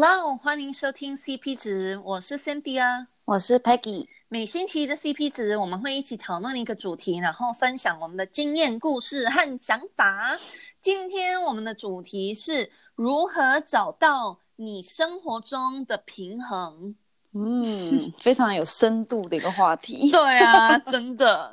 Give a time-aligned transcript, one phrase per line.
[0.00, 4.06] Hello，欢迎收听 CP 值，我是 Cindy 啊，我是 Peggy。
[4.28, 10.38] 每星期的 CP 值，我们会一起讨论一个主题，然后分享我们的经验、故事和想法。
[10.80, 16.94] 今天我们的主题是如何找到你生活中的平衡。
[17.32, 20.08] 嗯，非常有深度的一个话题。
[20.14, 21.50] 对啊，真的。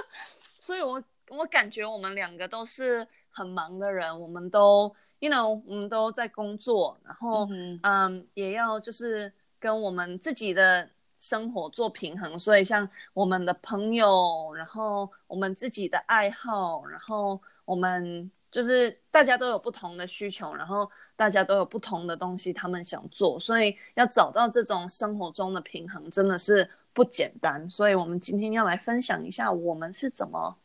[0.60, 4.94] 所以我我感觉我们两个都是很忙的人，我们都。
[5.20, 10.88] You know，我们都在工作，然后嗯，嗯，也要就是跟我们自己的
[11.18, 12.38] 生活做平衡。
[12.38, 27.68] 所以像我们的朋友，然后我们自己的爱好，然后我们就是大家都有不同的需求，然后大家都有不同的东西他们想做，所以要找到这种生活中的平衡真的是不简单。
[27.68, 30.56] 所以我们今天要来分享一下我们是怎么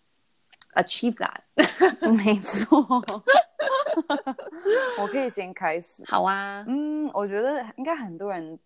[0.75, 1.41] achieve that。
[2.15, 2.85] 没错。
[4.99, 6.03] 我可以先开始。
[6.07, 8.57] 好啊，嗯，我觉得应该很多人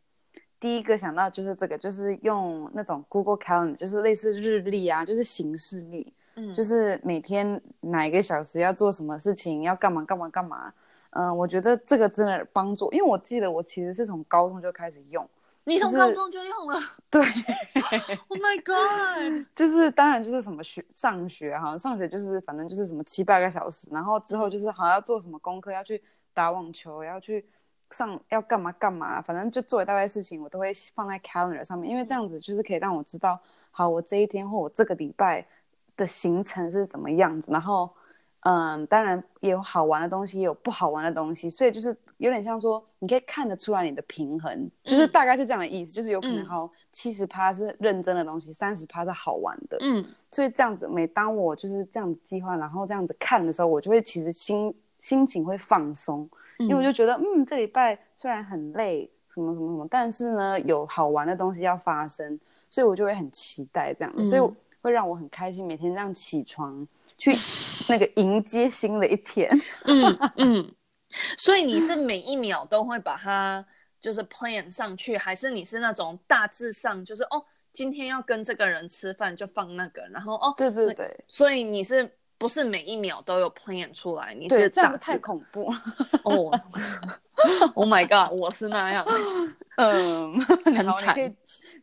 [0.59, 10.73] 第一个想到就是这个，就是用那种 Google Calendar，就是类似日历啊，就是行事历，嗯，就是每天哪一个小时要做什么事情，要干嘛干嘛干嘛。
[11.11, 15.27] 嗯，我觉得这个真的帮助，因为我记得我其实是从高中就开始用。
[15.67, 16.79] 你从高中就用了？
[17.11, 19.45] 就是、对，Oh my God！
[19.53, 26.01] 就是当然就是什么学上学哈，上学就是反正就是什么七八个小时，然后之后就是好像要做什么功课，要去
[26.33, 27.45] 打网球，要去
[27.91, 33.37] 上要干嘛干嘛，反正就做一大堆事情，我都会放在 calendar 上面，因为这样子就是可以让我知道，
[33.71, 35.45] 好，我这一天或我这个礼拜
[35.97, 37.89] 的行程是怎么样子，然后。
[38.41, 62.39] 嗯，当然也有好玩的东西，也有不好玩的东西，所以就是有点像说，你可以看得出来你的平衡，嗯、就是大概是这样的意思，就是有可能好七十趴是认真的东西，三十趴是好玩的，嗯，所以这样子，每当我就是这样子计划，然后这样子看的时候，我就会其实心心情会放松，因为我就觉得，嗯，这礼拜虽然很累，什么什么什么，但是呢，有好玩的东西要发生，
[62.69, 64.51] 所以我就会很期待这样，嗯、所以
[64.81, 66.87] 会让我很开心，每天这样起床。
[67.19, 67.31] 去
[67.89, 69.49] 那个迎接新的一天，
[69.85, 70.71] 嗯嗯，
[71.37, 73.65] 所以你是每一秒都会把它
[73.99, 84.33] 就是 plan 上去，还是你是那种大致上就是哦，今天要跟这个人吃饭就放那个，然后哦，对对对，所以你是不是每一秒都有 plan 出来？
[84.33, 85.73] 你是这样太恐怖
[86.23, 86.51] 哦。
[87.75, 88.35] Oh my god！
[88.35, 89.05] 我是那样，
[89.77, 91.15] 嗯，很惨。
[91.15, 91.35] 你可以，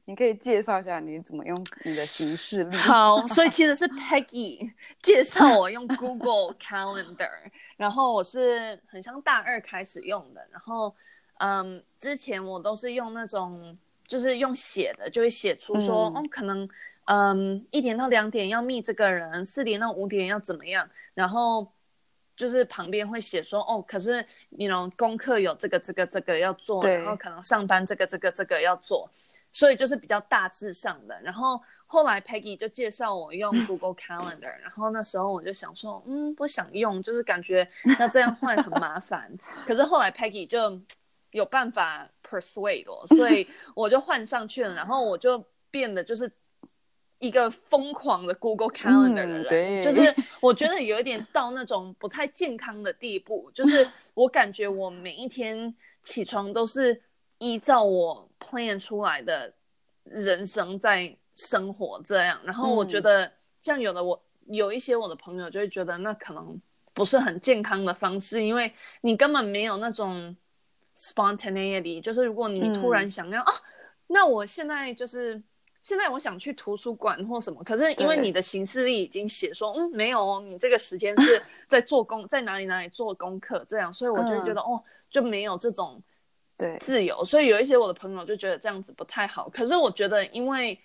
[0.07, 2.77] 你可以介绍一下你怎么用你的行事历。
[2.79, 7.31] 好，所以其实是 Peggy 介绍我用 Google Calendar，
[7.77, 10.93] 然后我是很像大二开始用的，然后
[11.39, 13.79] 嗯，之前我都是用那种
[14.09, 16.69] 就是用写的，就会写出说，嗯，哦，可能
[17.05, 21.73] 嗯一点到两点要 meet 这个人，四点到五点要怎么样，然后。
[22.37, 29.09] 就是旁边会写说哦，可是你 you know 功课有这个这个这个要做，然后可能上班这个这个这个要做，
[29.53, 31.17] 所以就是比较大致上的。
[31.23, 39.33] 然后后来 Peggy 就介绍我用 Google Calendar，然后那时候我就想说，嗯，不想用，就是感觉那这样换很麻烦。
[39.65, 40.81] 可是后来 Peggy 就
[41.31, 46.29] 有办法 persuade 我，所以我就换上去了，然后我就变得就是。
[47.21, 57.01] 一个疯狂的 Google Calendar 的人，嗯、对，就是我觉得有一点到那种不太健康的地步，就是 我感觉我每一天起床都是
[57.39, 59.55] 依照我 plan 出来的
[60.03, 63.33] 人生在生活这样，然后我觉得
[63.63, 66.61] 像有的我有一些我的朋友就会觉得那可能
[66.93, 68.71] 不是很健康的方式，因为
[69.01, 70.37] 你根本没有那种
[70.95, 73.53] spontaneity，就是如果你突然想要、嗯、啊，
[74.09, 75.43] 那我现在就是。
[75.85, 86.03] 现在我想去图书馆或什么，可是因为你的行事历已经写说，嗯，没有哦，你这个时间是 在做功，在哪里哪里做功课这样，所以我就觉得、嗯、哦，就没有这种
[86.57, 86.79] 对。
[86.79, 89.47] 自由，所以有一些我的朋友就觉得这样子不太好。
[89.51, 90.81] 可是我觉得，因为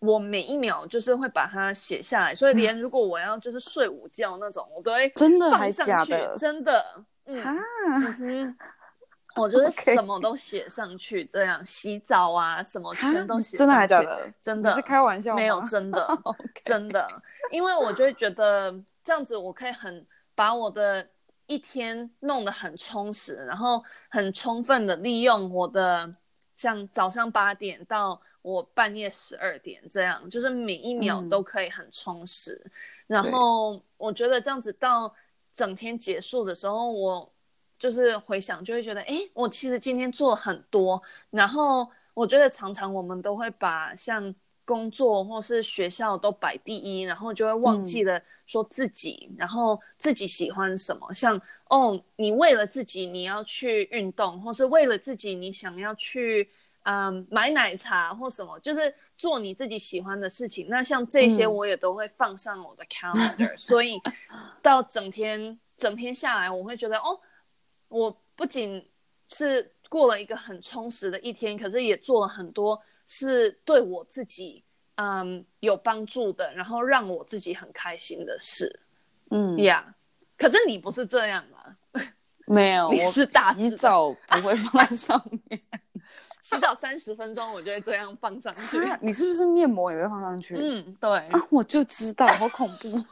[0.00, 6.84] 我每一秒就是会把它写下来，所以连如果我要就是睡午觉那种，我都会真的还假的，真的，
[7.24, 7.42] 嗯。
[7.42, 7.56] 哈
[8.20, 8.54] 嗯
[9.36, 13.58] 我就是什么都写上去，这样、洗澡啊什么全都写上去。
[13.58, 14.32] 真的还假的？
[14.40, 14.74] 真的？
[14.74, 15.36] 是开玩笑吗？
[15.36, 16.18] 没有，真的
[16.64, 17.06] 真的。
[17.50, 18.74] 因为我就会觉得
[19.04, 21.06] 这样子，我可以很把我的
[21.46, 26.10] 一天弄得很充实，然后很充分的利用我的，
[26.54, 32.60] 像早上八点到我半夜十二点这样，就是每一秒都可以很充实。
[32.64, 32.72] 嗯、
[33.08, 35.14] 然后我觉得这样子到
[35.52, 37.32] 整天结束的时候，我。
[37.78, 41.00] 就是回想，就会觉得，哎，我其实今天做了很多。
[41.30, 44.34] 然后我觉得常常我们都会把像
[44.64, 56.50] 工作或是学校都摆第一，然后就会忘记了说自己，嗯、然后自己喜欢什么，像哦，你为了自己你要去运动，或是为了自己你想要去
[56.82, 60.66] 嗯买奶茶或什么，就是做你自己喜欢的事情。
[60.68, 64.00] 那像这些我也都会放上我的 calendar，、嗯、所以
[64.62, 67.20] 到整天整天下来，我会觉得哦，
[67.88, 68.84] 我不仅
[69.28, 72.80] 是过了一个很充实的一天，可是也做了很多。
[73.08, 74.64] 是对我自己，
[74.96, 78.80] 嗯，有帮助的，然后让我自己很开心的事，
[79.30, 79.84] 嗯呀。
[79.86, 79.92] Yeah.
[80.36, 81.76] 可是你不是这样吗？
[82.46, 85.62] 没有， 我是大洗澡不会放在上面，
[86.42, 88.78] 洗澡三十分钟我就会这样放上去。
[89.00, 90.56] 你是不是面膜也会放上去？
[90.58, 91.18] 嗯，对。
[91.28, 93.02] 啊，我就知道，好恐怖。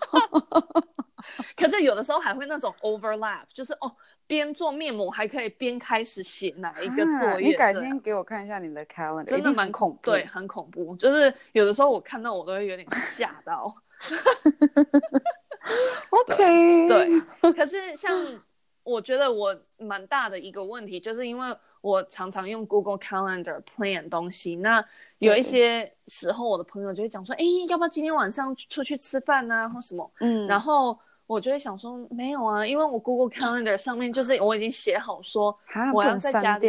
[1.57, 3.95] 可是有的时候还会那种 overlap，就是哦。
[4.27, 7.35] 边做面膜还可以边开始写哪一个作业？
[7.35, 10.01] 啊、你改天给我看一下你的 calendar，真的蛮恐怖。
[10.01, 10.97] 对，很恐怖。
[10.97, 13.71] 就是有的时候我看到我都会有点吓到。
[16.09, 17.53] OK，对。
[17.53, 18.19] 可是像
[18.83, 24.57] 我觉得我蛮大的一个问题，就是因为我常常用 Google Calendar plan 东西。
[24.57, 24.83] 那
[25.19, 30.99] 有一些时候，我的朋友就会讲说：“哎，要不要今天晚上出去吃饭啊，或什么？”嗯，然后。
[31.27, 35.59] 我就会想说，没有啊，因为我 Google Calendar 上面就是我已经写好说
[35.93, 36.69] 我要在家里，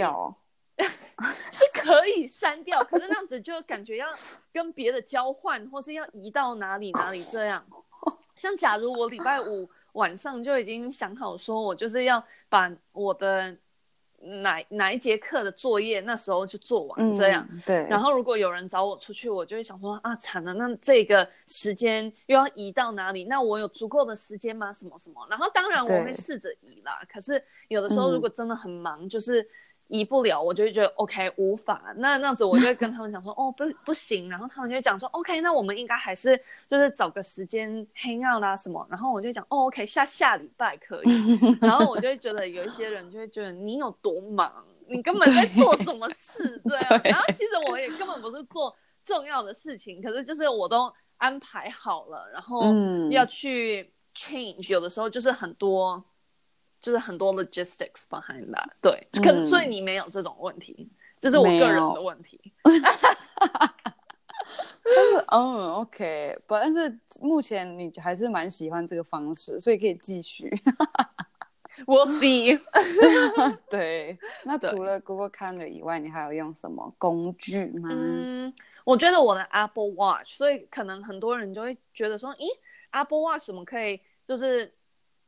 [1.51, 4.07] 是可以删掉，可是那样子就感觉要
[4.53, 7.65] 跟别的交换，或是要移到哪里哪里这样。
[8.35, 13.55] 像假如我礼拜五晚上就已经想好说，我就是要把我的。
[14.21, 17.85] 哪哪一节课的作业那时候就做完这样，嗯，对。
[17.89, 23.25] 然后如果有人找我出去，我就会想说啊，惨了，那这个时间又要移到哪里？
[23.25, 24.73] 那我有足够的时间吗？
[24.73, 25.25] 什么什么？
[25.29, 27.01] 然后当然我会试着移啦。
[27.11, 29.47] 可是有的时候如果真的很忙，嗯、就是。
[29.87, 31.93] 移不了，我就会觉得 OK 无法。
[31.97, 34.29] 那那样子，我就会跟他们讲说，哦不不行。
[34.29, 38.85] 然后他们就会讲说，OK，那我们应该还是就是找个时间 hang out 啦什么。
[38.89, 41.09] 然后我就讲，哦 OK，下下礼拜可以。
[41.61, 44.51] 然后我就会觉得有一些人就会觉得你有多忙，
[44.87, 47.01] 你根本在做什么事这样。
[47.03, 52.63] 然后其实我也根本不是做重要的事情，可是就是我都安排好了，然后
[53.11, 56.03] 要去 change，有的时候就是很多。
[56.85, 60.89] 就是很多 logistics behind that，对，可是所以你没有这种问题，嗯、
[61.19, 62.39] 这是我个人的问题。
[62.61, 62.75] 但
[65.03, 70.61] 是，嗯，OK，不，但是目前你还是蛮喜欢这个方式，所以可以继续。
[71.87, 72.61] We'll see。
[73.67, 77.89] 对，那除了 Google Calendar 以外，你还有用什么工具吗？
[77.91, 78.53] 嗯，
[78.83, 82.45] 我觉得我的 Apple Watch，所以可能很多人就会觉得说，咦
[82.91, 84.71] ，Apple Watch 怎么可以就是。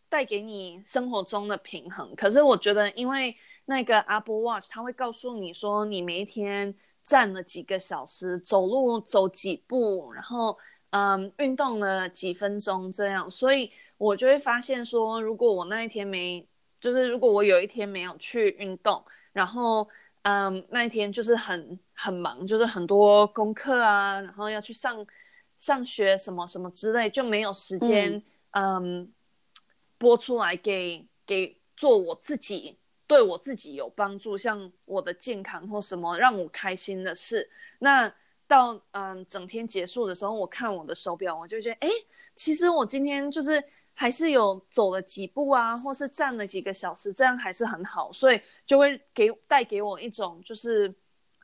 [0.09, 6.74] 带给你生活中的平衡，可是我觉得，因为那个 Apple Watch，它会告诉你说你每一天
[7.04, 10.57] 站了几个小时，走路走几步，然后
[10.92, 16.48] 嗯，运动了几分钟这样，所以我就会发现说，如果我那一天没，
[16.80, 19.03] 就是如果我有一天没有去运动，
[19.33, 19.88] 然后
[20.21, 25.06] 嗯，那一天就是很很忙，就是很多功课啊，然后要去上
[25.57, 28.13] 上学什么什么之类，就没有时间
[28.51, 29.01] 嗯。
[29.01, 29.13] 嗯
[29.97, 32.77] 播出来给给做我自己，
[33.07, 37.49] 对我自己有帮助，像我的健康或什么让我开心的事。
[37.79, 38.11] 那
[38.47, 41.89] 到嗯整天结束的时候，我看我的手表，我就觉得，哎，
[42.35, 43.63] 其实我今天就是
[43.94, 50.93] 还是有走了几步啊，或是站了几个小时，这样还是很好，所以就会给带给我一种就是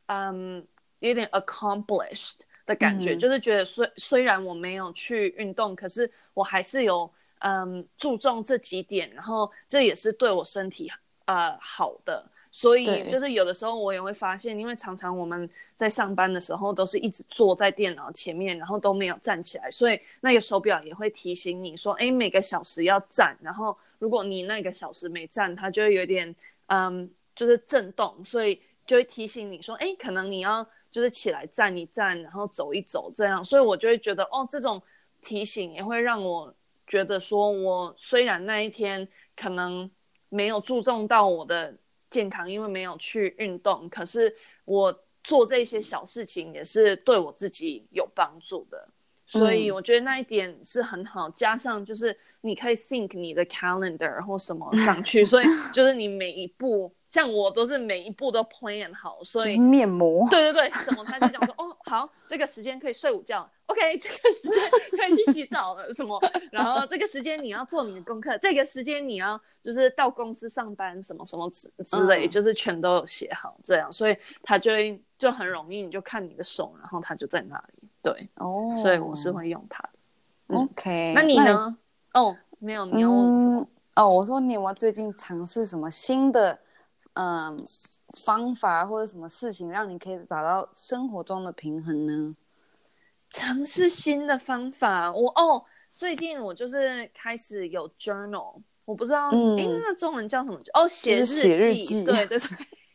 [0.05, 0.65] 嗯
[0.99, 2.35] 有点 accomplished
[2.65, 7.11] 的感觉，嗯、就是觉得虽虽然我没有去运动，可是我还是有。
[7.45, 10.89] 嗯，注重这几点，然后这也是对我身体
[11.25, 26.33] 呃好的，所以就是有的时候我也会发现，因为常常我们在上班的时候都是一直坐在电脑前面，然后都没有站起来，所以那个手表也会提醒你说，哎，每个小时要站，然后如果你那个小时没站，它就会有点
[26.67, 34.81] 嗯，就是震动，所以就会提醒你说，哎，可能你要就是起来站一站，然后走一走这样，所以我就会觉得哦，这种
[35.21, 36.55] 提醒也会让我。
[36.87, 39.89] 觉得说，我虽然那一天可能
[40.29, 41.75] 没有注重到我的
[42.09, 44.35] 健康，因为没有去运动，可是
[44.65, 48.87] 我做这些小事情也是对我自己有帮助的，
[49.25, 51.29] 所以我觉得那一点是很好。
[51.29, 56.93] 加上就是你可以 sync 你的 calendar 或什么上去， 所以就是你每一步。
[57.13, 66.19] 像我都是每一步都 plan 好，所以面膜，对对对，什么他就讲说，哦，好，这个时间可以睡午觉，OK，这个时间可以去洗澡了，什么，
[66.51, 77.87] 然后这个时间你要做你的功课，这个时间你要就是到公司上班，什么什么之之类，嗯、就是全都有写好这样，所以他就会就很容易，你就看你的手，然后他就在那里。
[78.01, 79.89] 对，哦，所以我是会用它的。
[80.47, 81.77] 嗯 OK，那你呢？
[82.15, 83.61] 哦，没有，你要问我什么？
[83.61, 83.67] 嗯
[83.97, 86.59] 哦，我说你有没有最近尝试什么新的
[87.13, 87.57] 嗯
[88.25, 92.35] 方法或者什么事情，让你可以找到生活中的平衡呢？
[93.29, 100.59] 尝试新的方法，我哦，最近我就是开始有 journal，我不知道，哎、嗯，那中文叫什么？
[100.73, 102.49] 哦，写日记，写日记，对对对。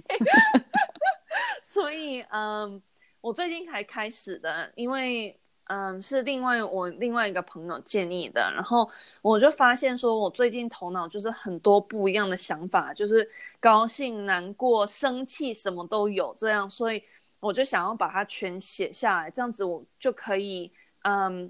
[1.64, 2.80] 所以，嗯，
[3.20, 8.90] 我最近才开始的，因为，嗯，是另外我另外一个朋友建议的，然后
[9.22, 13.26] 我就发现说，我最近头脑就是很多不一样的想法，就是
[13.58, 17.02] 高兴、难过、生气，什么都有这样，所以。
[17.40, 20.72] 我就想要把它全写下来，这样子我就可以，
[21.02, 21.48] 嗯，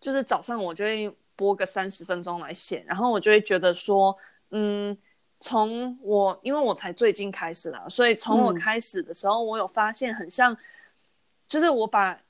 [0.00, 4.18] 就是早上我就会播个三十分钟来写，然后我就会觉得说，
[4.50, 4.98] 嗯，
[5.38, 10.56] 从我因为我才最近开始啦，所以从我开始的时候，我有发现很像，
[11.48, 12.20] 就是我把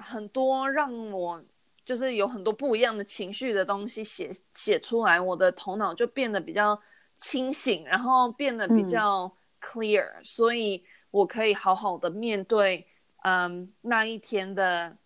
[0.00, 1.42] 很多让我
[1.84, 6.80] 就是有很多不一样的情绪的东西写写出来，我的头脑就变得比较
[7.16, 9.30] 清醒，然后变得比较
[9.60, 10.84] clear，嗯，所以。
[11.12, 12.86] 我可以好好的面对，
[13.24, 14.96] 嗯，那一天的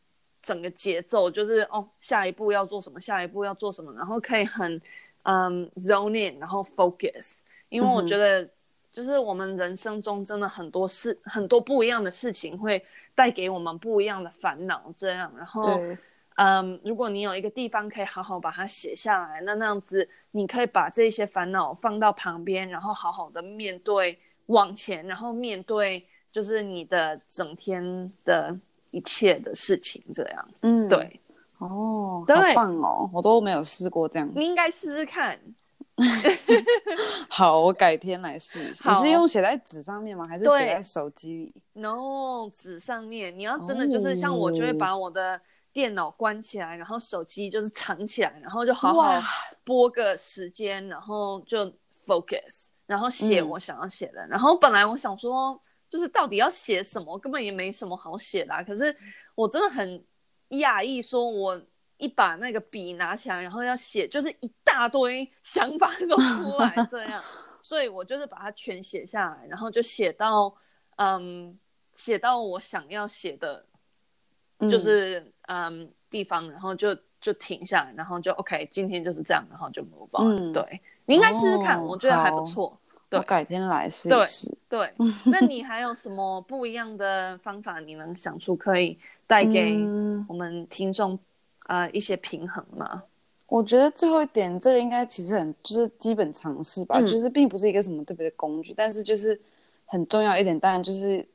[0.42, 4.78] 整个节奏，就是哦，下一步要做什么，下一步要做什么，然后可以很，
[5.22, 7.36] 嗯，zone in，然后 focus，
[7.70, 8.46] 因为我觉得，
[8.94, 12.82] 就是我们人生中真的很多事，很多不一样的事情会
[13.14, 15.62] 带给我们不一样的烦恼，这样，然后，
[16.36, 24.18] 嗯，如果你有一个地方可以好好把它写下来，那那样子，你可以把这些烦恼放到旁边，然后好好的面对。
[24.48, 28.54] 往前，然后面对就是你的整天的
[28.90, 31.18] 一切的事情，这样，嗯，对，
[31.56, 35.40] 哦，对，好棒哦，我都没有试过这样，你应该试试看。
[37.28, 38.92] 好，我改天来试一下。
[38.92, 40.24] 你是用写在纸上面吗？
[40.28, 43.36] 还是写在手机里？No，纸上面。
[43.38, 45.40] 你要真的就是像我，就会把我的
[45.72, 49.22] 电脑关起来，然后手机就是藏起来，然后就好好
[49.62, 51.64] 拨个时间，然后就
[52.06, 52.68] focus。
[52.86, 55.58] 然后写我想要写的，嗯、然后本来我想说，
[55.88, 58.62] 就是到底要写什么，根本也没什么好写的、啊。
[58.62, 58.94] 可是
[59.34, 60.04] 我真的很
[60.50, 61.58] 讶异，说我
[61.98, 67.22] 一把那个笔拿起来，然后要写，就是一大堆想法都出来 这样。
[67.62, 70.54] 所以我就是把它全写下来，然后就写到，
[70.96, 71.58] 嗯，
[71.94, 73.64] 写到我想要写的，
[74.70, 80.52] 就是嗯，嗯地方，然后就就停下来，然后就 OK，今天就是这样，然后就 move on。
[80.52, 80.80] 对。
[81.06, 82.78] 你应该试试看，哦、我觉得还不错。
[83.10, 84.58] 对，我改天来试一试。
[84.70, 87.78] 对， 对那你还有什么不一样的方法？
[87.78, 89.74] 你能想出可以带给
[90.26, 91.18] 我们听众啊、
[91.64, 93.02] 呃、一些平衡吗？
[93.46, 99.40] 我觉得最后一点，这个应该其实很就是基本常识吧，嗯、就是并不是一个什么特别的工具，但是就是
[99.84, 101.26] 很重要一点，当然就是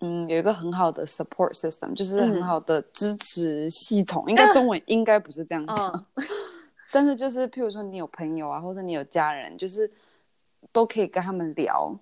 [0.00, 4.24] 嗯有一个很好的 support system，就是很好的支持系统。
[4.26, 6.04] 嗯、应该中文应该不是这样讲。
[6.16, 6.24] 嗯
[6.94, 9.90] 但是就是，譬如说你有朋友啊，或者你有家人，就是
[10.72, 11.98] 都可以跟他们聊。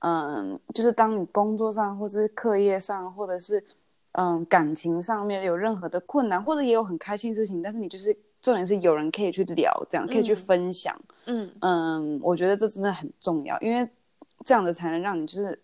[0.00, 3.64] 嗯，就是当你工作上，或者是课业上，或者是
[4.12, 10.98] 嗯感情上面有任何的困难，或者也有很开心的事情，但是你就是重点是有人可以去聊，这样可以去分享。
[11.26, 13.88] 嗯嗯，我觉得这真的很重要，因为
[14.44, 15.58] 这样子才能让你就是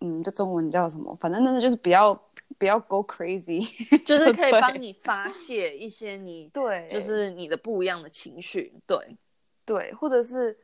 [0.00, 1.16] 嗯，这中文叫什么？
[1.20, 2.20] 反正真的就是不要。
[2.58, 3.66] 不要 go crazy，
[4.04, 9.16] 就是可以帮你发泄一些你 对，就是你的不一样的情绪，对
[9.64, 10.56] 对，或者是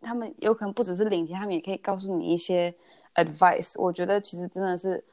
[0.00, 2.74] 他们有可能不只是聆听，他们也可以告诉你一些
[3.14, 3.74] advice。
[3.76, 5.04] 我觉得其实真的是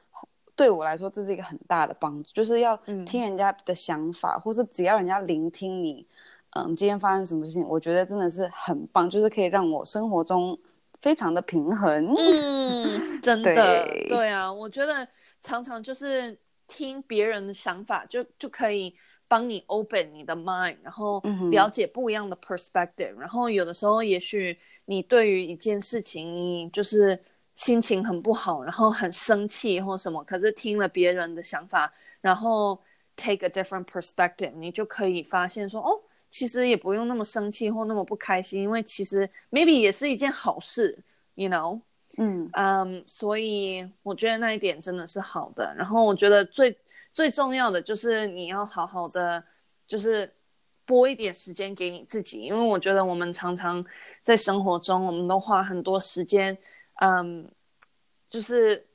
[0.62, 6.06] 对我来说，这是一个很大的帮助，就是要听人家的想法，嗯、或是只要人家聆听你，
[6.52, 10.56] 嗯，今天发生什么事情，我觉得真的是很棒，就是可以让我生活中
[11.02, 12.14] 非常的平衡。
[12.16, 15.08] 嗯， 真的，对，对啊，我觉得。
[15.44, 16.38] 常常就是
[16.68, 18.94] 听别人的想法，就就可以
[19.28, 23.20] 帮你 open 你的 mind，然后了解不一样的 perspective，嗯。
[23.22, 27.20] 然后有的时候，也许你对于一件事情，你就是
[27.56, 31.92] 心情很不好，然后很生气或什么，可是听了别人的想法，
[32.22, 32.80] 然后
[33.16, 40.98] take a different perspective，你就可以发现说，哦，其实也不用那么生气或那么不开心，因为其实 maybe 也是一件好事
[41.36, 41.80] ，you know。
[42.18, 45.74] 嗯嗯，um, 所以我觉得那一点真的是好的。
[45.78, 46.78] 然后我觉得最
[47.14, 49.42] 最重要的就是你要好好的，
[49.88, 50.30] 就是
[50.86, 53.82] 拨一点时间给你自己，因为我觉得我们常常
[54.22, 56.58] 在生活中，我们都花很多时间，
[57.02, 57.52] 嗯，
[58.30, 58.88] 就是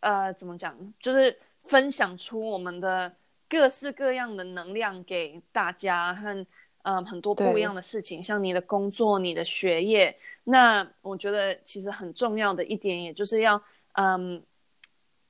[0.00, 3.14] 呃，怎么讲，就是分享出我们的
[3.48, 6.46] 各式各样的能量给大家和。
[6.86, 13.58] 嗯，很多不一样的事情，像你的工作、你的学业，那我觉得其实很重要的一点，也就是要
[13.94, 14.44] 嗯，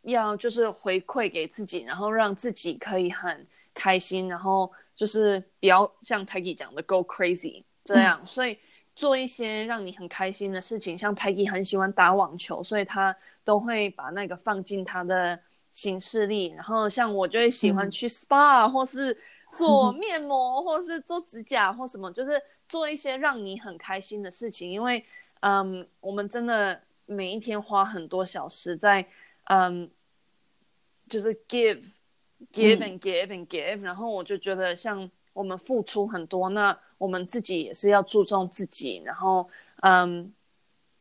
[0.02, 8.58] 要就是回馈给自己，然后让自己可以很开心，然后就是不要像 Peggy 讲的 go crazy 这样，嗯、 所以
[8.94, 10.96] 做一些让你很开心的事情。
[10.96, 15.38] 像 Peggy 很喜欢打网球，所以他都会把那个放进他的
[15.70, 16.46] 行事历。
[16.48, 19.16] 然后像我就会喜欢去 SPA、嗯、或是
[19.52, 24.70] 做 面膜，或是做指甲或什么，就是做一些让你很开心的事情。
[24.70, 25.04] 因为
[25.40, 29.06] 嗯，我们真的每一天花很多小时在。
[29.46, 29.90] 嗯，
[31.06, 31.82] 就是 give
[32.50, 39.48] give and give and give，嗯，然后我就觉得像我们付出很多，那我们自己也是要注重自己，然后
[39.82, 40.32] 嗯，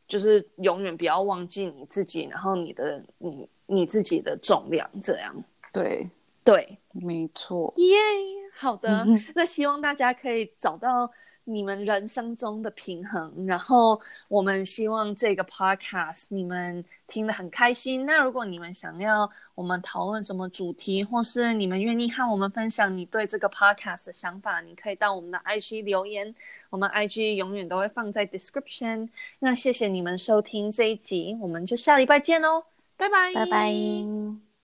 [0.07, 5.35] 就是永远不要忘记你自己，然后你的你你自己的重量，这样。
[5.71, 6.09] 对
[6.43, 7.73] 对，没错。
[7.77, 11.11] 耶，yeah, 好的， 那希望大家可以找到。
[11.45, 18.05] 你们人生中的平衡，然后我们希望这个 podcast 你们听得很开心。
[18.05, 26.33] 那如果你们想要我们讨论什么主题，或是你们愿意和我们分享你对这个 podcast 的想法，你可以到我们的 IG 留言，
[26.69, 29.09] 我们 IG 永远都会放在 description。
[29.39, 32.63] 那谢谢你们收听这一集，我们就下礼拜见喽，
[32.95, 34.52] 拜拜，拜拜。